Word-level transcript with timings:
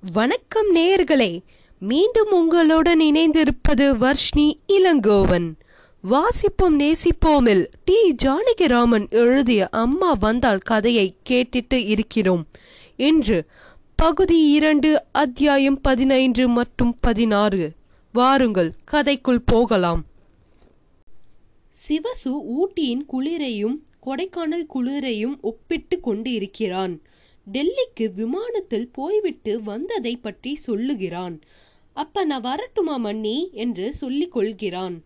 வணக்கம் 0.00 0.74
நேயர்களே 0.74 1.42
மீண்டும் 1.78 2.30
உங்களுடன் 2.30 3.00
இணைந்திருப்பது 3.00 3.96
வர்ஷ்ணி 3.96 4.60
இளங்கோவன். 4.68 5.52
வாசிப்போம் 6.10 6.78
நேசிப்போமில் 6.78 7.66
டி. 7.84 8.14
ஜானகிராமன் 8.22 9.10
எழுதிய 9.10 9.68
அம்மா 9.68 10.12
வந்தால் 10.12 10.58
கதையை 10.58 11.16
கேட்டிட்டு 11.28 11.74
இருக்கிறோம். 11.74 12.46
இன்று 12.96 13.46
பகுதி 13.96 14.50
இரண்டு 14.50 15.02
அத்தியாயம் 15.12 15.80
பதினைந்து 15.80 16.48
மற்றும் 16.48 16.96
பதினாறு. 17.00 17.72
வாருங்கள் 18.12 18.72
கதைக்குள் 18.92 19.42
போகலாம். 19.44 20.04
சிவசு 21.88 22.28
ஊட்டியின் 22.44 23.04
குளிரையும் 23.04 23.82
கொடைக்கானல் 24.06 24.66
குளிரையும் 24.66 25.38
ஒப்பிட்டு 25.40 26.00
கொண்டு 26.00 26.32
இருக்கிறான் 26.32 27.02
டெல்லிக்கு 27.52 28.12
விமானத்தில் 28.14 28.88
போய்விட்டு 28.92 29.62
வந்ததை 29.62 30.16
பற்றி 30.16 30.54
சொல்லுகிறான். 30.54 31.40
அப்ப 31.92 32.24
நான் 32.24 32.40
வரட்டுமா 32.40 32.96
மன்னி? 32.96 33.50
என்று 33.52 33.94
சொல்லிக் 33.94 34.32
கொள்கிறான். 34.32 35.02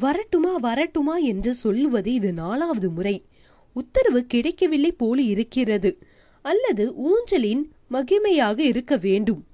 வரட்டுமா 0.00 0.54
வரட்டுமா 0.56 1.16
என்று 1.16 1.54
சொல்லுவது 1.54 2.12
இது 2.12 2.32
நாலாவது 2.32 2.90
முறை. 2.90 3.24
உத்தரவு 3.72 4.24
கிடைக்கவில்லை 4.24 4.92
போல 4.92 5.22
இருக்கிறது. 5.22 5.98
அல்லது 6.42 6.94
ஊஞ்சலின் 6.96 7.62
மகிமையாக 7.90 8.58
இருக்க 8.58 8.96
வேண்டும். 8.96 9.44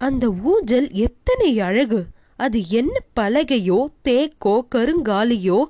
அந்த 0.00 0.30
ஊஞ்சல் 0.30 0.90
எத்தனை 0.90 1.60
அழகு. 1.60 2.04
அது 2.36 2.68
என்ன 2.68 3.00
பலகையோ 3.20 3.84
தேக்கோ 4.08 4.60
கருங்காலியோ 4.74 5.64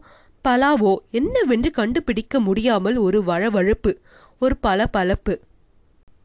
பலாவோ 0.49 0.97
என்னவென்று 1.11 1.71
கண்டுபிடிக்க 1.71 2.41
முடியாமல் 2.41 2.97
ஒரு 2.97 3.21
வழவழப்பு 3.27 3.93
ஒரு 4.39 4.57
பளபளப்பு. 4.63 5.35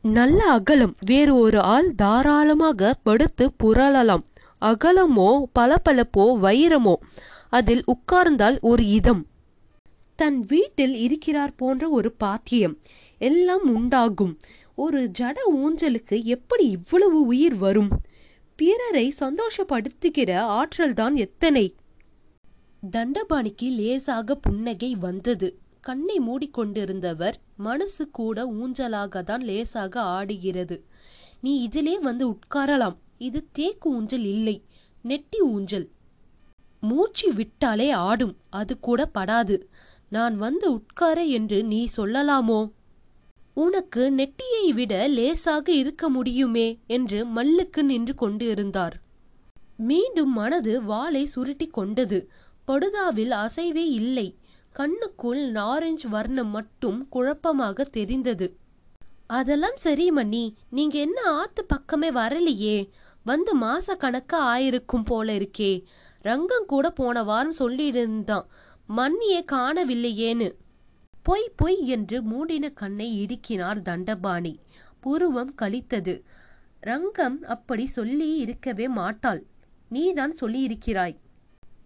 நல்ல 0.01 0.39
அகலம் 0.49 0.95
வேறு 1.05 1.35
ஒரு 1.35 1.59
ஆள் 1.61 1.95
தாராளமாக 1.95 2.95
படுத்து 3.03 3.51
புரளலாம். 3.63 4.23
அகலமோ 4.61 5.29
பளபளப்போ 5.59 6.25
வைரமோ 6.41 6.93
அதில் 7.49 7.83
உட்கார்ந்தால் 7.85 8.57
ஒரு 8.61 8.83
இதம். 8.89 9.25
தன் 10.15 10.39
வீட்டில் 10.47 10.95
இருக்கிறார் 10.95 11.53
போன்ற 11.55 11.89
ஒரு 11.89 12.11
பாத்தியம் 12.11 12.75
எல்லாம் 13.17 13.75
உண்டாகும். 13.75 14.37
ஒரு 14.75 15.11
ஜட 15.19 15.37
ஊஞ்சலுக்கு 15.55 16.23
எப்படி 16.23 16.69
இவ்வளவு 16.69 17.25
உயிர் 17.25 17.55
வரும்? 17.55 17.89
பிறரை 18.55 19.13
சந்தோஷப்படுத்துகிற 19.19 20.31
ஆற்றல்தான் 20.59 21.13
எத்தனை? 21.13 21.65
தண்டபாணிக்கு 22.91 23.75
லேசாக 23.75 24.35
புன்னகை 24.35 24.95
வந்தது. 24.95 25.59
கண்ணை 25.81 26.19
மூடிக்கொண்டிருந்தவர் 26.19 27.33
மனசு 27.57 28.09
கூட 28.09 28.45
ஊஞ்சலாக 28.45 29.23
தான் 29.23 29.41
லேசாக 29.41 30.01
ஆடுகிறது. 30.01 30.83
நீ 31.41 31.61
இதிலே 31.61 31.99
வந்து 31.99 32.25
உட்காரலாம். 32.29 32.95
இது 33.17 33.45
தேக்கு 33.51 33.89
ஊஞ்சல் 33.89 34.23
இல்லை. 34.23 34.61
நெட்டி 35.01 35.39
ஊஞ்சல். 35.39 35.89
மூச்சு 36.81 37.33
விட்டாலே 37.33 37.91
ஆடும். 37.91 38.35
அது 38.49 38.79
கூட 38.79 39.11
படாது. 39.13 39.57
நான் 40.09 40.37
வந்து 40.37 40.71
உட்கார 40.73 41.23
என்று 41.23 41.63
நீ 41.63 41.87
சொல்லலாமோ? 41.97 42.71
உனக்கு 43.53 44.11
நெட்டியை 44.11 44.69
விட 44.73 45.07
லேசாக 45.07 45.71
இருக்க 45.71 46.09
முடியுமே? 46.09 46.79
என்று 46.87 47.25
மல்லுக்கு 47.25 47.81
நின்று 47.81 48.15
கொண்டு 48.15 48.49
இருந்தார் 48.49 49.03
மீண்டும் 49.77 50.33
மனது 50.33 50.83
வாளை 50.83 51.25
சுருட்டி 51.25 51.67
கொண்டது. 51.67 52.29
படுதாவில் 52.67 53.31
அசைவே 53.31 53.85
இல்லை. 53.89 54.37
கண்ணுக்குள் 54.75 55.51
நாரஞ்சு 55.51 56.07
வர்ணம் 56.07 56.49
மட்டும் 56.49 57.07
குழப்பமாக 57.09 57.83
தெரிந்தது. 57.83 58.57
அதெல்லாம் 59.27 59.75
சரி 59.75 60.11
மன்னி. 60.11 60.53
நீங்க 60.69 60.99
என்ன 60.99 61.21
ஆத்து 61.31 61.65
பக்கமே 61.65 62.11
வரலையே. 62.11 62.89
வந்து 63.23 63.59
மாச 63.59 63.97
கணக்கா 63.97 64.57
ஆயிருக்கும் 64.57 65.05
போல 65.05 65.33
இருக்கே. 65.33 65.83
ரங்கம் 66.23 66.65
கூட 66.67 66.89
போன 66.89 67.23
வாரம் 67.23 67.53
சொல்லியிருந்தான். 67.59 68.45
மண்ணியை 68.87 69.45
காணவில்லையேன்னு. 69.51 70.51
பொய் 71.23 71.51
பொய் 71.55 71.87
என்று 71.87 72.21
மூடின 72.21 72.69
கண்ணை 72.69 73.25
இடுக்கினார் 73.25 73.81
தண்டபாணி. 73.81 74.59
புருவம் 74.99 75.55
கழித்தது. 75.61 76.21
ரங்கம் 76.83 77.43
அப்படி 77.43 77.85
சொல்லி 77.85 78.37
இருக்கவே 78.37 78.87
மாட்டாள். 78.87 79.45
நீதான் 79.89 80.35
சொல்லியிருக்கிறாய். 80.41 81.15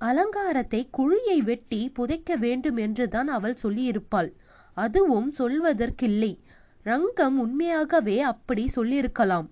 அலங்காரத்தை 0.02 0.90
குழியை 0.98 1.38
வெட்டி 1.38 1.90
புதைக்க 1.90 2.36
வேண்டும் 2.36 2.78
என்றுதான் 2.78 3.28
அவள் 3.28 3.58
சொல்லியிருப்பாள். 3.64 4.30
அதுவும் 4.74 5.34
சொல்வதற்கில்லை. 5.38 6.40
ரங்கம் 6.86 7.38
உண்மையாகவே 7.38 8.20
அப்படி 8.20 8.68
சொல்லியிருக்கலாம். 8.68 9.50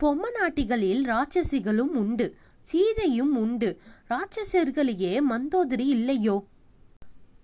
பொம்மநாட்டிகளில் 0.00 1.02
ராட்சசிகளும் 1.04 1.94
உண்டு. 1.94 2.36
சீதையும் 2.62 3.34
உண்டு. 3.36 3.80
ராட்சசர்களையே 4.10 5.20
மந்தோதரி 5.20 5.86
இல்லையோ? 5.86 6.44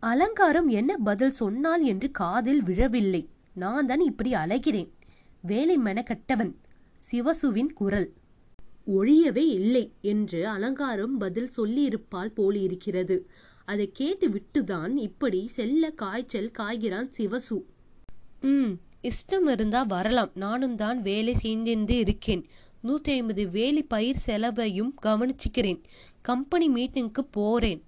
அலங்காரம் 0.01 0.69
என்ன 0.69 0.97
பதில் 0.97 1.31
சொன்னால் 1.31 1.83
என்று 1.83 2.11
காதில் 2.11 2.63
விழவில்லை. 2.63 3.29
நான் 3.55 3.87
தான் 3.87 4.01
இப்படி 4.01 4.33
அலைகிறேன். 4.33 4.91
வேலை 5.43 5.79
மெனக்கட்டவன் 5.79 6.55
சிவசுவின் 7.13 7.73
குரல். 7.73 8.13
ஒழியவே 8.87 9.47
இல்லை 9.49 9.93
என்று 10.01 10.49
அலங்காரம் 10.49 11.19
பதில் 11.19 11.51
சொல்லியிருப்பால் 11.57 12.35
போலிருக்கிறது. 12.35 13.27
அதை 13.65 13.91
கேட்டு 13.93 14.29
விட்டுதான் 14.29 14.97
இப்படி 14.97 15.49
செல்ல 15.49 15.91
காய்ச்சல் 15.91 16.51
காய்கிறான் 16.59 17.11
சிவசு. 17.19 17.63
ம் 18.41 18.73
இஷ்டம் 19.03 19.49
இருந்தா 19.49 19.83
வரலாம். 19.83 20.31
நானும் 20.35 20.77
தான் 20.77 21.03
வேலை 21.03 21.37
செஞ்சிருந்து 21.43 21.91
இருக்கேன். 21.91 22.45
நூத்தி 22.85 23.11
ஐம்பது 23.11 23.49
வேலி 23.49 23.83
பயிர் 23.83 24.23
செலவையும் 24.27 24.95
கவனிச்சுக்கிறேன். 25.03 25.83
கம்பெனி 26.23 26.69
மீட்டிங்க்கு 26.69 27.27
போறேன். 27.31 27.83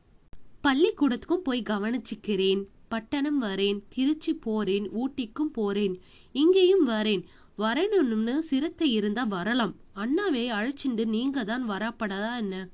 பள்ளிக்கூடத்துக்கும் 0.62 1.42
போய் 1.42 1.62
கவனிச்சுக்கிறேன். 1.62 2.64
பட்டணம் 2.88 3.42
வரேன். 3.42 3.82
திருச்சி 3.88 4.34
போறேன். 4.34 4.90
ஊட்டிக்கும் 4.90 5.50
போறேன். 5.52 6.00
இங்கேயும் 6.32 6.88
வரேன். 6.88 7.22
வரணும்னு 7.58 8.38
சிரத்தை 8.38 8.92
இருந்தா 8.92 9.24
வரலாம். 9.24 9.74
அண்ணாவை 9.94 10.44
அழைச்சிண்டு 10.50 11.04
நீங்க 11.04 11.44
தான் 11.44 11.70
வரப்படாதா 11.70 12.36
என்ன? 12.36 12.68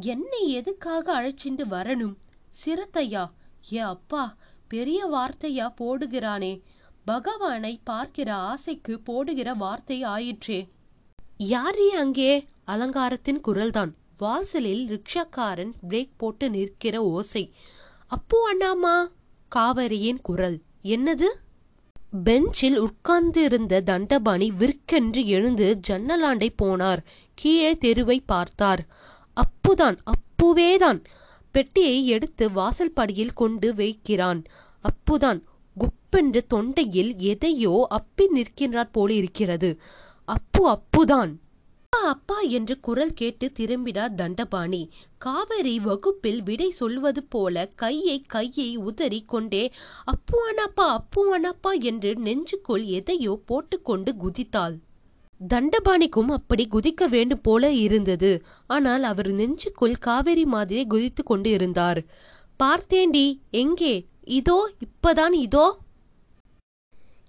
என்னை 0.00 0.48
எதுக்காக 0.48 1.22
அழைச்சிண்டு 1.22 1.64
வரணும்? 1.70 2.16
சிரத்தையா? 2.64 3.30
ஏ 3.72 3.78
அப்பா 3.78 4.36
பெரிய 4.68 5.06
வார்த்தையா 5.06 5.72
போடுகிறானே. 5.80 6.60
பகவானை 7.04 7.80
பார்க்கிற 7.84 8.34
ஆசைக்கு 8.34 9.00
போடுகிற 9.00 9.54
வார்த்தை 9.54 10.02
ஆயிற்றே. 10.02 10.68
யாரே 11.36 11.90
அங்கே? 11.90 12.46
அலங்காரத்தின் 12.66 13.40
குரல்தான். 13.44 13.92
வாசலில் 14.18 14.84
ரிக்ஷாக்காரன் 14.88 15.72
பிரேக் 15.88 16.16
போட்டு 16.16 16.50
நிற்கிற 16.50 17.02
ஓசை. 17.02 17.54
அப்போ 18.06 18.54
அண்ணாமா 18.54 19.12
காவரியின் 19.48 20.20
குரல். 20.20 20.58
என்னது? 20.82 21.28
பெஞ்சில் 22.12 22.78
உட்கார்ந்திருந்த 22.78 23.74
தண்டபாணி 23.80 24.46
விற்கென்று 24.58 25.20
எழுந்து 25.26 25.66
ஜன்னலாண்டை 25.88 26.48
போனார். 26.62 27.00
கீழே 27.38 27.72
தெருவை 27.76 28.18
பார்த்தார். 28.26 28.82
அப்புதான் 29.36 29.98
அப்புவேதான்! 30.10 31.00
பெட்டியை 31.54 31.96
எடுத்து 32.06 32.44
வாசல் 32.52 32.92
படியில் 32.92 33.32
கொண்டு 33.32 33.68
வைக்கிறான். 33.74 34.40
அப்புதான் 34.84 35.40
குப்பென்று 35.76 36.40
தொண்டையில் 36.46 37.12
எதையோ 37.24 37.74
அப்பி 37.90 38.26
நிற்கின்றார் 38.34 38.92
போல 38.92 39.10
இருக்கிறது 39.14 39.70
அப்பு 40.28 40.62
அப்புதான்! 40.70 41.32
அப்பா 41.92 42.10
அப்பா 42.10 42.36
என்று 42.56 42.74
குரல் 42.80 43.12
கேட்டு 43.12 43.46
திரும்பினார் 43.52 44.12
தண்டபாணி. 44.14 44.80
காவேரி 45.18 45.72
வகுப்பில் 45.78 46.38
விடை 46.42 46.68
சொல்வது 46.70 47.22
போல 47.24 47.64
கையை 47.74 48.14
கையை 48.34 48.68
உதறி 48.88 49.18
கொண்டே 49.24 49.62
அப்புவானப்பா 50.12 50.86
அப்புவானப்பா 50.98 51.72
என்று 51.90 52.12
நெஞ்சுக்குள் 52.26 52.84
எதையோ 52.98 53.34
போட்டுக்கொண்டு 53.46 54.12
குதித்தாள். 54.22 54.76
தண்டபாணிக்கும் 55.40 56.32
அப்படி 56.38 56.66
குதிக்க 56.68 57.08
வேண்டும் 57.08 57.44
போல 57.48 57.72
இருந்தது. 57.84 58.32
ஆனால் 58.76 59.02
அவர் 59.02 59.32
நெஞ்சுக்குள் 59.32 59.98
காவேரி 59.98 60.46
மாதிரி 60.56 60.86
குதித்து 60.86 61.24
கொண்டு 61.24 61.50
இருந்தார். 61.50 62.02
பார்த்தேண்டி 62.60 63.26
எங்கே? 63.64 63.94
இதோ 64.40 64.58
இப்பதான் 64.86 65.36
இதோ? 65.46 65.68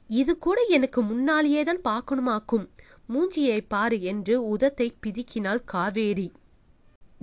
இது 0.10 0.34
கூட 0.38 0.60
எனக்கு 0.76 1.00
முன்னாலேயே 1.02 1.62
தான் 1.64 1.80
பார்க்கணுமாக்கும். 1.84 2.64
மூஞ்சியை 3.14 3.60
பாரு 3.68 4.02
என்று 4.02 4.36
உதத்தை 4.48 4.88
பிதுக்கினாள் 5.02 5.62
காவேரி. 5.66 6.28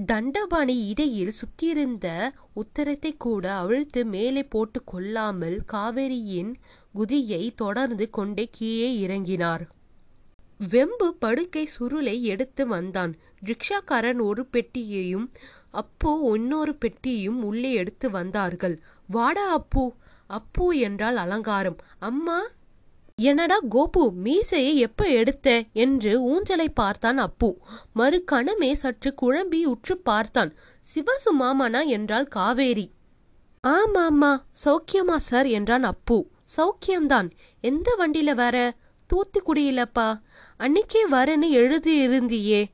தண்டபாணி 0.07 0.75
இடையில் 0.89 1.33
சுத்தியிருந்த 1.33 2.07
உத்தரத்தை 2.53 3.13
கூட 3.17 3.45
அவிழ்த்து 3.53 4.01
மேலே 4.05 4.43
போட்டு 4.45 4.81
கொள்ளாமல் 4.85 5.57
காவேரியின் 5.73 6.53
குதியை 6.95 7.43
தொடர்ந்து 7.55 8.07
கொண்டே 8.11 8.45
கீழே 8.53 8.91
இறங்கினார். 9.07 9.65
வெம்பு 10.61 11.09
படுக்கை 11.19 11.65
சுருளை 11.79 12.21
எடுத்து 12.21 12.67
வந்தான். 12.67 13.13
ரிக்ஷாக்காரன் 13.45 14.21
ஒரு 14.23 14.45
பெட்டியையும் 14.53 15.27
அப்பு 15.71 16.13
இன்னொரு 16.35 16.73
பெட்டியையும் 16.75 17.41
உள்ளே 17.43 17.73
எடுத்து 17.73 18.11
வந்தார்கள். 18.11 18.77
வாடா 19.09 19.47
அப்பு. 19.51 19.85
அப்பு 20.31 20.67
என்றால் 20.79 21.17
அலங்காரம். 21.17 21.79
அம்மா 21.99 22.39
என்னடா 23.21 23.59
கோபு 23.71 24.13
மீசையை 24.13 24.77
எப்ப 24.77 25.05
எடுத்த? 25.05 25.65
என்று 25.73 26.11
ஊஞ்சலை 26.29 26.67
பார்த்தான் 26.75 27.19
அப்பு. 27.19 27.59
மறு 27.93 28.25
கணமே 28.33 28.73
சற்று 28.73 29.15
குழம்பி 29.23 29.63
உற்று 29.63 29.99
பார்த்தான். 29.99 30.55
சிவசு 30.95 31.31
மாமனா? 31.41 31.87
என்றாள் 31.87 32.27
காவேரி. 32.27 32.91
ஆமாம்மா 33.67 34.43
சௌக்கியமா 34.65 35.17
சார் 35.17 35.47
என்றான் 35.47 35.83
அப்பு. 35.83 36.31
சௌக்கியம்தான். 36.57 37.31
எந்த 37.61 37.97
வண்டியில 37.99 38.35
வர? 38.35 38.75
தூத்துக்குடியிலப்பா. 39.11 40.21
அன்னைக்கே 40.59 41.03
வரேன்னு 41.11 41.49
எழுதி 41.51 42.09
இருந்தியே 42.09 42.65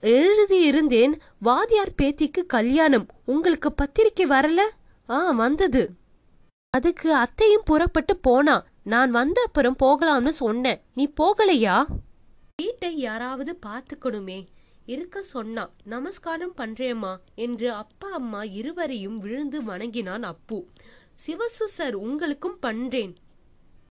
எழுதி 0.00 0.60
இருந்தேன் 0.60 1.20
வாதியார் 1.44 1.94
பேத்திக்கு 2.02 2.46
கல்யாணம். 2.46 3.06
உங்களுக்கு 3.24 3.72
பத்திரிக்கை 3.72 4.26
வரல? 4.26 4.58
ஆ 5.08 5.30
வந்தது. 5.30 5.90
அதுக்கு 6.70 7.14
அத்தையும் 7.14 7.62
புறப்பட்டு 7.64 8.16
போனா? 8.16 8.64
நான் 8.92 9.10
வந்த 9.10 9.42
அப்புறம் 9.42 9.76
போகலாம்னு 9.82 10.28
சொன்னேன். 10.28 10.80
நீ 10.94 11.12
போகலையா? 11.20 11.76
வீட்டை 12.56 12.96
யாராவது 12.96 13.58
பார்த்துக்கணுமே 13.66 14.46
இருக்க 14.86 15.22
சொன்னா 15.22 15.70
நமஸ்காரம் 15.84 16.54
பண்றேம்மா 16.56 17.16
என்று 17.34 17.72
அப்பா 17.72 18.10
அம்மா 18.10 18.42
இருவரையும் 18.42 19.18
விழுந்து 19.18 19.62
வணங்கினான் 19.62 20.22
அப்பு. 20.22 20.66
சிவசு 21.26 21.66
சார் 21.76 21.94
உங்களுக்கும் 21.94 22.58
பண்றேன். 22.58 23.16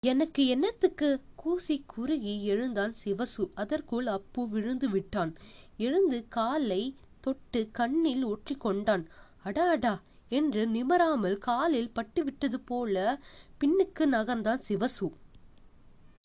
எனக்கு 0.01 0.45
என்னத்துக்கு? 0.45 1.21
கூசி 1.35 1.83
குறுகி 1.87 2.45
எழுந்தான் 2.45 2.93
சிவசு. 3.05 3.43
அதற்குள் 3.53 4.07
அப்பு 4.07 4.49
விழுந்து 4.49 4.89
விட்டான். 4.89 5.35
எழுந்து 5.77 6.25
காலை 6.29 6.95
தொட்டு 7.21 7.69
கண்ணில் 7.71 8.25
ஒற்றி 8.25 8.57
கொண்டான் 8.57 9.07
அடா 9.43 9.69
அடா 9.69 10.01
என்று 10.29 10.67
நிமராமல் 10.67 11.37
காலில் 11.37 11.91
பட்டுவிட்டது 11.95 12.59
போல 12.65 13.19
பின்னுக்கு 13.59 13.99
நகர்ந்தான் 13.99 14.61
சிவசு. 14.69 15.11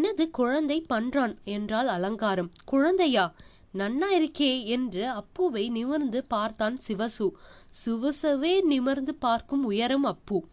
என்னது 0.03 0.31
குழந்தை 0.31 0.87
பண்றான்? 0.89 1.37
என்றால் 1.45 1.87
அலங்காரம். 1.87 2.51
குழந்தையா 2.65 3.35
நன்னா 3.75 4.09
இருக்கே 4.13 4.65
என்று 4.65 5.09
அப்புவை 5.09 5.69
நிமிர்ந்து 5.69 6.25
பார்த்தான் 6.25 6.79
சிவசு. 6.89 7.31
சிவசவே 7.85 8.63
நிமிர்ந்து 8.63 9.15
பார்க்கும் 9.15 9.65
உயரம் 9.65 10.05
அப்பு. 10.05 10.45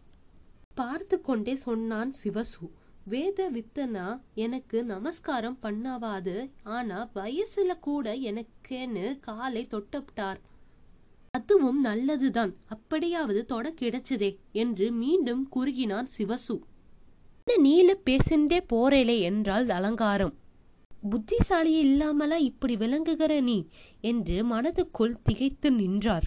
பார்த்து 0.74 1.20
கொண்டே 1.20 1.54
சொன்னான் 1.54 2.12
சிவசு. 2.24 2.70
வேத 3.04 3.50
வித்தனா 3.50 4.20
எனக்கு 4.34 4.84
நமஸ்காரம் 4.84 5.58
பண்ணாவாது. 5.62 6.50
ஆனா 6.62 7.08
வயசுல 7.14 7.78
கூட 7.80 8.14
எனக்கேன்னு 8.14 9.20
காலை 9.20 9.66
தொட்டப்டார் 9.70 10.40
அதுவும் 11.30 11.80
நல்லதுதான். 11.80 12.54
அப்படியாவது 12.66 13.44
தொட 13.44 13.74
கிடைச்சதே 13.80 14.36
என்று 14.52 14.92
மீண்டும் 14.92 15.48
குறுகினான் 15.56 16.08
சிவசு. 16.18 16.60
என்ன 17.46 17.56
நீல 17.56 17.98
பேசிண்டே 18.06 18.58
போறேலே 18.72 19.20
என்றால் 19.20 19.68
அலங்காரம். 19.68 20.34
புத்திசாலி 21.10 21.72
இல்லாமலா 21.78 22.36
இப்படி 22.36 22.76
விளங்குகிற 22.76 23.40
நீ? 23.40 23.66
என்று 24.00 24.44
மனதுக்குள் 24.44 25.14
திகைத்து 25.22 25.70
நின்றார். 25.70 26.24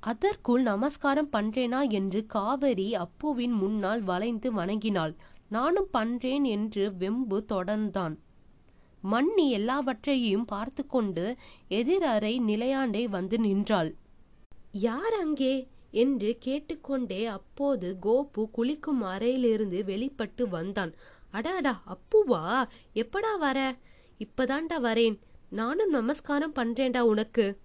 அதற்குள் 0.00 0.62
நமஸ்காரம் 0.62 1.30
பண்றேனா? 1.32 1.90
என்று 1.90 2.26
காவிரி 2.26 2.94
அப்புவின் 2.94 3.56
முன்னால் 3.56 4.02
வளைந்து 4.02 4.52
வணங்கினாள். 4.52 5.14
நானும் 5.48 5.88
பண்றேன் 5.90 6.44
என்று 6.44 6.90
வெம்பு 6.98 7.44
தொடர்ந்தான். 7.48 8.18
மண்ணி 9.10 9.48
எல்லாவற்றையும் 9.48 10.44
பார்த்து 10.44 10.86
கொண்டு 10.86 11.36
எதிரறை 11.68 12.40
நிலையாண்டே 12.40 13.08
வந்து 13.08 13.38
நின்றாள். 13.38 13.94
யார் 14.72 15.14
அங்கே? 15.14 15.68
என்று 15.90 16.36
கேட்டுக்கொண்டே 16.38 17.24
அப்போது 17.26 17.96
கோபு 18.02 18.50
குளிக்கும் 18.50 19.02
அறையிலிருந்து 19.02 19.84
வெளிப்பட்டு 19.84 20.48
வந்தான். 20.48 20.94
அடாடா 21.30 21.82
அப்புவா 21.86 22.64
எப்படா 22.94 23.38
வர? 23.38 23.76
இப்பதான்டா 24.18 24.78
வரேன். 24.82 25.18
நானும் 25.50 25.90
நமஸ்காரம் 25.90 26.54
பண்றேன்டா 26.54 26.98
உனக்கு. 26.98 27.58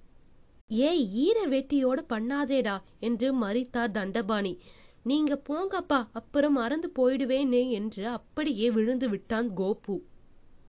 ஏய் 0.68 1.10
ஈர 1.12 1.48
வெட்டியோட 1.48 2.00
பண்ணாதேடா 2.10 2.82
என்று 3.00 3.42
மறித்தார் 3.42 3.92
தண்டபாணி. 3.92 4.58
நீங்க 5.04 5.42
போங்கப்பா 5.50 6.08
அப்புறம் 6.12 6.54
மறந்து 6.54 6.92
போயிடுவேனே 7.00 7.70
என்று 7.70 8.08
அப்படியே 8.08 8.72
விழுந்து 8.72 9.10
விட்டான் 9.10 9.50
கோபு. 9.58 10.02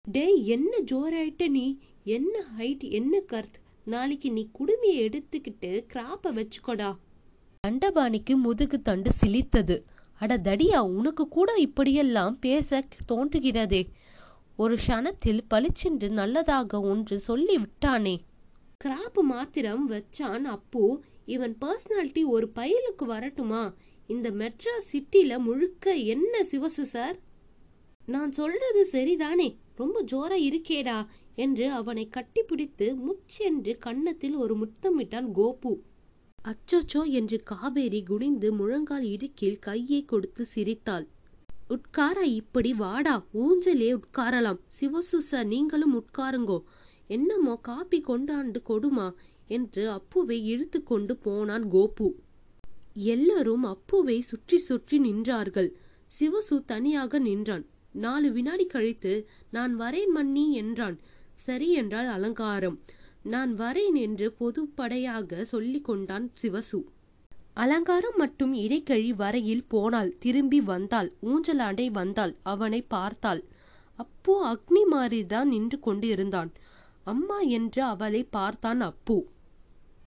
டேய் 0.03 0.47
என்ன 0.47 0.79
ஜோராயிட்ட 0.91 1.49
நீ? 1.49 1.79
என்ன 2.05 2.45
ஹைட் 2.59 2.91
என்ன 2.91 3.21
கர்த் 3.21 3.59
நாளைக்கு 3.89 4.33
நீ 4.33 4.51
குடுமியை 4.59 4.99
எடுத்துக்கிட்டு 4.99 5.85
கிராப்ப 5.95 6.29
வச்சுக்கோடா. 6.29 6.97
தண்டபாணிக்கு 7.67 8.37
முதுகு 8.37 8.83
தண்டு 8.83 9.11
சிலித்தது. 9.21 9.83
அட 10.19 10.37
தடியா 10.37 10.79
உனக்கு 10.79 11.29
கூட 11.29 11.55
இப்படியெல்லாம் 11.55 12.39
பேச 12.39 12.83
தோன்றுகிறதே. 13.13 13.83
ஒரு 14.57 14.79
க்ஷணத்தில் 14.87 15.41
பளிச்சென்று 15.49 16.11
நல்லதாக 16.11 16.81
ஒன்று 16.81 17.19
சொல்லி 17.19 17.59
விட்டானே. 17.59 18.21
கிராப் 18.85 19.21
மாத்திரம் 19.23 19.91
வச்சான் 19.91 20.45
அப்போ. 20.45 21.01
இவன் 21.27 21.57
பர்சனாலிட்டி 21.61 22.25
ஒரு 22.25 22.51
பயலுக்கு 22.55 23.05
வரட்டுமா? 23.05 23.75
இந்த 24.07 24.31
மெட்ராஸ் 24.31 24.89
சிட்டில 24.93 25.39
முழுக்க 25.39 25.95
என்ன 25.95 26.43
சிவசு 26.51 26.85
சார் 26.95 27.19
நான் 28.07 28.33
சொல்றது 28.33 28.89
சரிதானே? 28.93 29.57
ரொம்ப 29.79 30.03
ஜோரா 30.13 30.39
இருக்கேடா 30.49 30.99
என்று 31.35 31.67
அவனை 31.73 32.05
கட்டிப்பிடித்து 32.17 32.87
முச்சென்று 33.07 33.73
கன்னத்தில் 33.79 34.37
ஒரு 34.37 34.55
முத்தமிட்டான் 34.57 35.29
கோபு. 35.35 35.73
அச்சோச்சோ 36.39 37.03
என்று 37.11 37.37
காவேரி 37.43 38.01
குனிந்து 38.03 38.49
முழங்கால் 38.53 39.07
இடுக்கில் 39.15 39.59
கையை 39.59 40.01
கொடுத்து 40.05 40.43
சிரித்தாள். 40.47 41.07
உட்கார 41.69 42.19
இப்படி? 42.41 42.71
வாடா 42.75 43.15
ஊஞ்சலே 43.35 43.89
உட்காரலாம். 43.99 44.61
சிவசு 44.79 45.19
சார் 45.29 45.47
நீங்களும் 45.47 45.97
உட்காருங்கோ. 46.01 46.59
என்னமோ 47.11 47.55
காப்பி 47.69 47.99
கொண்டாண்டு 48.01 48.61
கொடுமா 48.69 49.09
என்று 49.51 49.83
அப்புவை 49.91 50.39
இழுத்து 50.45 50.79
கொண்டு 50.83 51.17
போனான் 51.17 51.67
கோபு. 51.71 52.09
எல்லாரும் 53.13 53.65
அப்புவை 53.65 54.19
சுற்றி 54.31 54.59
சுற்றி 54.59 54.99
நின்றார்கள். 55.01 55.71
சிவசு 56.13 56.57
தனியாக 56.67 57.19
நின்றான். 57.19 57.65
நாலு 57.95 58.33
வினாடி 58.33 58.67
கழித்து 58.67 59.29
நான் 59.51 59.81
வரேன் 59.81 60.13
மன்னி 60.15 60.51
என்றான். 60.53 60.99
சரி 61.49 61.73
என்றால் 61.73 62.07
அலங்காரம். 62.07 62.79
நான் 63.23 63.57
வரேன் 63.57 63.95
என்று 63.95 64.37
பொதுப்படையாக 64.41 65.43
சொல்லிக் 65.43 65.85
கொண்டான் 65.85 66.31
சிவசு. 66.43 66.81
அலங்காரம் 67.55 68.17
மட்டும் 68.17 68.53
இடைக்கழி 68.55 69.11
வரையில் 69.15 69.67
போனாள். 69.69 70.11
திரும்பி 70.19 70.61
வந்தாள். 70.61 71.13
ஊஞ்சலாண்டை 71.23 71.91
வந்தாள். 71.91 72.35
அவனை 72.43 72.83
பார்த்தாள். 72.83 73.43
அப்போ 73.97 74.35
அக்னி 74.53 74.83
மாறிதான் 74.93 75.45
நின்று 75.45 75.79
கொண்டு 75.81 76.09
இருந்தான் 76.09 76.51
அம்மா 77.05 77.39
என்று 77.41 77.83
அவளை 77.83 78.23
பார்த்தான் 78.31 78.81
அப்பு. 78.81 79.27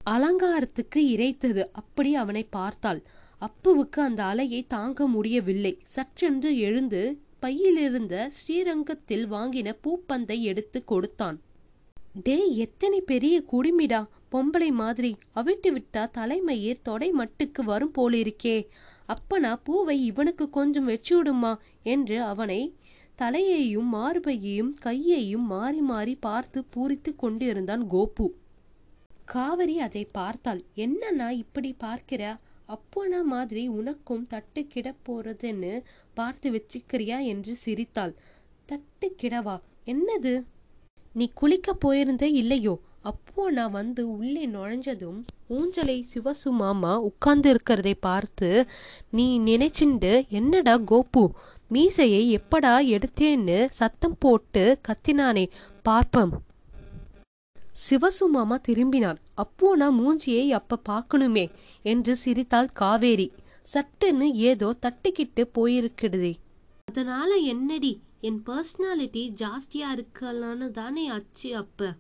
அலங்காரத்துக்கு 0.06 1.00
இறைத்தது 1.14 1.62
அப்படி 1.72 2.14
அவனை 2.14 2.44
பார்த்தாள். 2.44 3.00
அப்புவுக்கு 3.42 3.98
அந்த 3.98 4.24
அலையை 4.24 4.66
தாங்க 4.66 5.06
முடியவில்லை. 5.06 5.78
சற்றென்று 5.96 6.56
எழுந்து 6.58 7.02
பையிலிருந்த 7.40 8.30
ஸ்ரீரங்கத்தில் 8.30 9.26
வாங்கின 9.30 9.72
பூப்பந்தை 9.82 10.40
எடுத்து 10.40 10.84
கொடுத்தான். 10.84 11.40
டேய் 12.22 12.56
எத்தனை 12.56 13.00
பெரிய 13.00 13.42
குடுமிடா 13.52 14.06
பொம்பளை 14.32 14.70
மாதிரி. 14.70 15.16
அவிட்டு 15.34 15.68
விட்டா 15.68 16.02
தலைமையே 16.18 16.78
தொடை 16.82 17.12
மட்டுக்கு 17.12 17.62
வரும் 17.64 17.92
போலிருக்கே. 17.98 18.66
அப்பனா 19.08 19.52
பூவை 19.64 20.04
இவனுக்கு 20.04 20.50
கொஞ்சம் 20.50 20.86
வெச்சு 20.86 21.14
விடுமா? 21.16 21.60
என்று 21.82 22.22
அவனை 22.22 22.74
தலையையும் 23.18 23.88
மார்பையையும் 23.92 24.74
கையையும் 24.80 25.46
மாறி 25.46 25.80
மாறி 25.80 26.14
பார்த்து 26.14 26.64
பூரித்து 26.76 27.16
கொண்டிருந்தான் 27.16 27.84
கோபு. 27.90 28.26
காவிரி 29.24 29.80
அதை 29.80 30.04
பார்த்தாள். 30.04 30.62
என்னன்னா 30.76 31.30
இப்படி 31.30 31.72
பார்க்கிற? 31.78 32.38
அப்போனா 32.68 33.22
மாதிரி 33.22 33.66
உனக்கும் 33.68 34.26
தட்டு 34.26 34.66
கிட 34.66 34.94
போறதுன்னு 35.06 35.82
பார்த்து 36.14 36.50
வச்சுக்கிறியா 36.50 37.24
என்று 37.24 37.56
சிரித்தாள். 37.56 38.14
தட்டு 38.66 39.16
கிடவா? 39.22 39.60
என்னது? 39.86 40.44
நீ 41.12 41.30
குளிக்க 41.34 41.72
போயிருந்த 41.72 42.28
இல்லையோ? 42.28 42.80
அப்போ 43.00 43.50
நான் 43.50 43.70
வந்து 43.70 44.16
உள்ளே 44.16 44.46
நுழைஞ்சதும் 44.46 45.24
ஊஞ்சலை 45.50 46.04
சிவசு 46.14 46.50
மாமா 46.50 47.00
உட்கார்ந்து 47.00 47.48
இருக்கிறதை 47.50 47.94
பார்த்து 47.94 48.66
நீ 49.10 49.40
நினைச்சுண்டு 49.40 50.28
என்னடா 50.28 50.78
கோபு? 50.78 51.28
மீசையை 51.68 52.36
எப்படா 52.36 52.74
எடுத்தேன்னு 52.94 53.68
சத்தம் 53.70 54.16
போட்டு 54.18 54.78
கத்தினானே. 54.88 55.48
பார்ப்பம். 55.82 56.42
சிவசு 57.78 58.26
மாமா 58.28 58.56
திரும்பினான் 58.68 59.16
அப்போ 59.34 59.76
நான் 59.76 59.98
மூஞ்சியை 60.00 60.48
அப்ப 60.48 60.78
பார்க்கணுமே 60.88 61.50
என்று 61.82 62.16
சிரித்தாள் 62.16 62.68
காவேரி. 62.68 63.32
சட்டுன்னு 63.72 64.30
ஏதோ 64.32 64.76
தட்டிக்கிட்டு 64.82 65.44
போயிருக்கிறதே. 65.54 66.34
அதனால 66.84 67.34
என்னடி? 67.34 68.00
என் 68.20 68.42
பர்சனாலிட்டி 68.46 69.32
ஜாஸ்தியா 69.36 69.86
இருக்கலான்னு 69.94 70.70
தானே 70.70 71.08
ஆச்சு 71.08 71.56
அப்ப. 71.56 71.94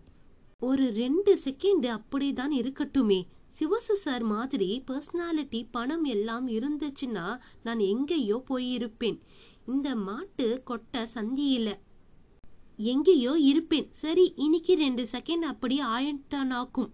ஒரு 0.58 0.90
ரெண்டு 0.92 1.38
செகண்ட் 1.44 1.82
அப்படிதான் 1.82 2.54
இருக்கட்டுமே. 2.60 3.26
சிவசு 3.58 3.94
சார் 4.04 4.22
மாதிரி 4.22 4.84
பர்சனாலிட்டி 4.86 5.68
பணம் 5.70 6.04
எல்லாம் 6.04 6.48
இருந்துச்சுன்னா 6.48 7.38
நான் 7.62 7.78
எங்கேயோ 7.78 8.44
போயிருப்பேன். 8.48 9.18
இந்த 9.66 9.96
மாட்டு 9.96 10.62
கொட்ட 10.66 11.06
சந்தியில 11.14 11.78
எங்கேயோ 12.78 13.32
இருப்பேன். 13.32 13.88
சரி 13.90 14.32
இன்னைக்கு 14.36 14.74
ரெண்டு 14.76 15.08
செகண்ட் 15.12 15.42
அப்படி 15.42 15.82
ஆயிட்டானாக்கும் 15.82 16.90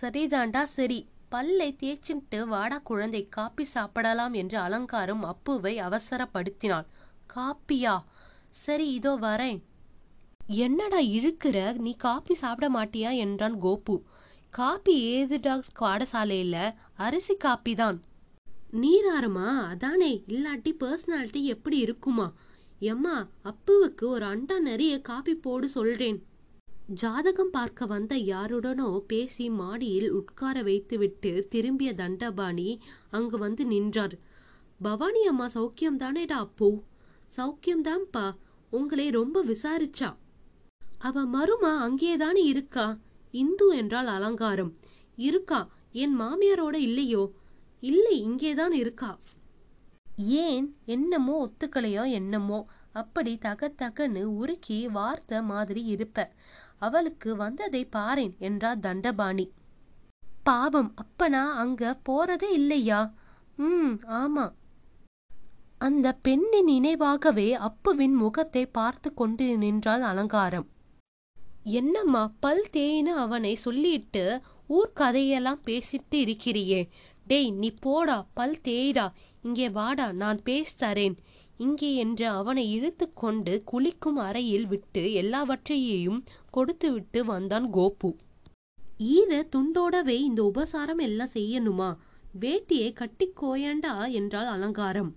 சரிதாண்டா 0.00 0.62
சரி. 0.64 1.06
பல்லை 1.28 1.76
தேய்ச்சிட்டு 1.80 2.46
வாடா 2.46 2.78
குழந்தை 2.78 3.28
காப்பி 3.28 3.64
சாப்பிடலாம் 3.64 4.32
என்று 4.32 4.58
அலங்காரம் 4.58 5.22
அப்புவை 5.22 5.80
அவசரப்படுத்தினாள். 5.80 6.86
காப்பியா? 7.34 8.04
சரி 8.50 8.92
இதோ 8.92 9.16
வரேன். 9.16 9.62
என்னடா 10.46 10.98
இருக்கிற 10.98 11.72
நீ 11.72 11.94
காப்பி 11.96 12.34
சாப்பிட 12.34 12.68
மாட்டியா 12.70 13.16
என்றான் 13.16 13.62
கோபு. 13.62 14.02
காப்பி 14.50 14.94
ஏதுடா 15.14 15.62
பாடசாலையில? 15.80 16.74
அரிசி 16.94 17.34
காப்பி 17.34 17.74
தான் 17.74 18.02
நீராருமா? 18.80 19.68
அதானே. 19.68 20.24
இல்லாட்டி 20.28 20.72
பர்சனாலிட்டி 20.80 21.42
எப்படி 21.44 21.78
இருக்குமா? 21.78 22.32
எம்மா 22.82 23.16
அப்புவுக்கு 23.44 24.04
ஒரு 24.04 24.26
அண்டா 24.26 24.58
நிறைய 24.58 25.00
காப்பி 25.00 25.34
போடு 25.34 25.68
சொல்றேன். 25.68 26.22
ஜாதகம் 26.86 27.50
பார்க்க 27.50 27.86
வந்த 27.86 28.14
யாருடனோ 28.16 28.98
பேசி 28.98 29.50
மாடியில் 29.50 30.10
உட்கார 30.10 30.62
வைத்துவிட்டு 30.62 31.46
திரும்பிய 31.48 31.94
தண்டபாணி 31.94 32.80
அங்கு 33.10 33.38
வந்து 33.38 33.64
நின்றார். 33.64 34.18
பவானி 34.80 35.26
அம்மா 35.26 35.46
சௌக்கியம் 35.54 36.00
தானேடா 36.00 36.38
அப்பு? 36.38 36.70
சௌக்கியம்தான்ப்பா 37.36 38.34
உங்களை 38.70 39.10
ரொம்ப 39.10 39.44
விசாரிச்சா? 39.44 40.16
அவ 40.98 41.24
மருமா 41.26 41.72
அங்கேதானே 41.86 42.44
இருக்கா? 42.44 42.98
இந்து 43.34 43.76
என்றால் 43.76 44.06
அலங்காரம். 44.06 44.72
இருக்கா 45.16 45.68
என் 45.92 46.20
மாமியாரோட 46.20 46.74
இல்லையோ? 46.74 47.32
இல்லை 47.80 48.20
இங்கேதான் 48.20 48.72
இருக்கா? 48.72 49.18
ஏன் 50.24 50.76
என்னமோ 50.84 51.34
ஒத்துக்கலையோ 51.46 52.10
என்னமோ? 52.10 52.66
அப்படி 52.92 53.38
தக 53.38 53.72
தகன்னு 53.78 54.22
உருக்கி 54.22 54.86
வார்த்த 54.86 55.42
மாதிரி 55.42 55.84
இருப்ப. 55.84 56.28
அவளுக்கு 56.78 57.36
வந்ததை 57.36 57.88
பாரேன் 57.92 58.38
என்றார் 58.38 58.78
தண்டபாணி. 58.78 59.50
பாவம் 60.42 60.94
அப்பனா 60.96 61.42
அங்க 61.52 61.98
போறதே 62.08 62.50
இல்லையா? 62.52 63.14
ம் 63.56 63.94
ஆமா. 64.06 64.52
அந்த 65.78 66.12
பெண்ணின் 66.12 66.68
நினைவாகவே 66.68 67.50
அப்புவின் 67.52 68.12
முகத்தை 68.12 68.66
பார்த்து 68.66 69.14
கொண்டு 69.14 69.56
நின்றாள் 69.56 70.02
அலங்காரம். 70.02 70.68
என்னம்மா 71.62 72.32
பல் 72.40 72.66
தேயின்னு 72.72 73.12
அவனை 73.16 73.54
சொல்லிட்டு 73.54 74.40
ஊர் 74.66 74.92
கதையெல்லாம் 74.92 75.60
பேசிட்டு 75.64 76.14
இருக்கிறியே. 76.14 76.88
டேய் 77.32 77.50
நீ 77.50 77.68
போடா 77.80 78.16
பல் 78.34 78.56
தேய்டா 78.64 79.04
இங்கே 79.42 79.66
வாடா 79.70 80.12
நான் 80.12 80.42
பேசி 80.42 80.72
தரேன். 80.78 81.14
இங்கே 81.56 81.94
என்று 81.94 82.26
அவனை 82.28 82.70
இழுத்து 82.70 83.12
கொண்டு 83.12 83.62
குளிக்கும் 83.64 84.16
அறையில் 84.16 84.66
விட்டு 84.66 85.12
எல்லாவற்றையும் 85.12 86.24
கொடுத்துவிட்டு 86.50 87.24
வந்தான் 87.24 87.66
கோபு. 87.74 88.10
ஈர 88.98 89.48
துண்டோடவே 89.56 90.16
இந்த 90.20 90.42
உபசாரம் 90.42 90.98
எல்லாம் 90.98 91.32
செய்யணுமா? 91.34 91.96
வேட்டியை 92.40 92.92
கட்டி 92.92 93.32
கோயண்டா 93.40 94.10
என்றால் 94.10 94.46
அலங்காரம். 94.46 95.16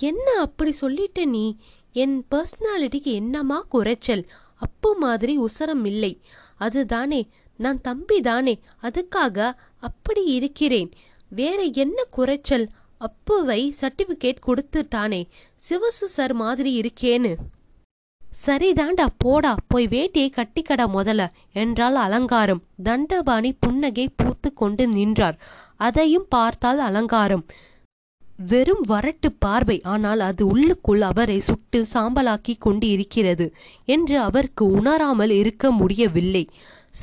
என்ன 0.00 0.26
அப்படி 0.40 0.74
சொல்லிட்ட 0.80 1.24
நீ? 1.24 1.46
என் 1.92 2.26
பர்சனாலிட்டிக்கு 2.34 3.14
என்னமா 3.14 3.60
குறைச்சல்? 3.68 4.26
அப்பு 4.56 4.96
மாதிரி 4.96 5.36
உசரம் 5.38 5.86
இல்லை. 5.86 6.20
அதுதானே 6.56 7.28
நான் 7.58 7.80
தம்பி 7.80 8.20
தானே 8.20 8.60
அதுக்காக 8.82 9.54
அப்படி 9.82 10.24
இருக்கிறேன். 10.24 10.90
வேற 11.28 11.62
என்ன 11.62 12.04
குறைச்சல்? 12.10 12.68
அப்புவை 12.98 13.74
சர்டிபிகேட் 13.80 14.44
கொடுத்துட்டானே. 14.46 15.22
சிவசு 15.66 16.06
சார் 16.06 16.32
மாதிரி 16.32 16.80
இருக்கேன்னு. 16.80 17.34
சரிதாண்டா 18.46 19.06
போடா. 19.18 19.54
போய் 19.68 19.86
வேட்டியை 19.88 20.28
கட்டிக்கடா 20.30 20.86
முதல்ல 20.94 21.28
என்றால் 21.52 21.94
அலங்காரம். 21.94 22.62
தண்டபாணி 22.84 23.52
புன்னகை 23.60 24.08
பூத்து 24.16 24.54
கொண்டு 24.54 24.88
நின்றார். 24.88 25.38
அதையும் 25.76 26.26
பார்த்தால் 26.28 26.78
அலங்காரம். 26.78 27.44
வெறும் 28.46 28.84
வரட்டு 28.88 29.28
பார்வை 29.38 29.80
ஆனால் 29.82 30.20
அது 30.20 30.46
உள்ளுக்குள் 30.46 31.00
அவரை 31.00 31.40
சுட்டு 31.40 31.86
சாம்பலாக்கி 31.92 32.54
கொண்டு 32.58 32.88
இருக்கிறது 32.88 33.46
என்று 33.84 34.20
அவருக்கு 34.20 34.66
உணராமல் 34.66 35.30
இருக்க 35.30 35.70
முடியவில்லை. 35.70 36.48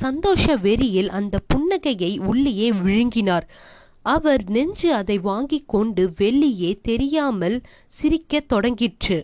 சந்தோஷ 0.00 0.56
வெறியில் 0.56 1.10
அந்த 1.10 1.40
புன்னகையை 1.54 2.12
உள்ளேயே 2.26 2.70
விழுங்கினார். 2.70 3.46
அவர் 4.02 4.42
நெஞ்சு 4.48 4.94
அதை 4.94 5.18
வாங்கி 5.18 5.58
கொண்டு 5.66 6.12
வெளியே 6.16 6.70
தெரியாமல் 6.82 7.56
சிரிக்கத் 7.88 8.52
தொடங்கிற்று. 8.52 9.18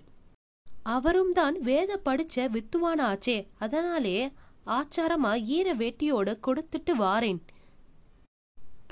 அவரும் 0.83 1.33
தான் 1.33 1.57
வேத 1.61 2.01
படிச்ச 2.05 2.37
வித்துவானாச்சே 2.37 3.37
அதனாலே 3.59 4.19
ஆச்சாரமா 4.67 5.33
ஈர 5.43 5.75
வேட்டியோட 5.75 6.37
கொடுத்துட்டு 6.47 6.93
வாரேன். 6.99 7.41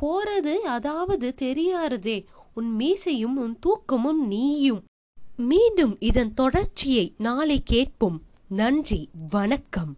போறது 0.01 0.55
அதாவது 0.77 1.35
தெரியாததே 1.41 2.19
உன் 2.55 2.71
மீசையும் 2.79 3.37
உன் 3.37 3.57
தூக்கமும் 3.67 4.27
நீயும். 4.27 4.83
மீண்டும் 5.37 5.97
இதன் 6.01 6.35
தொடர்ச்சியை 6.35 7.07
நாளை 7.19 7.61
கேட்போம். 7.65 8.23
நன்றி 8.49 9.09
வணக்கம். 9.31 9.97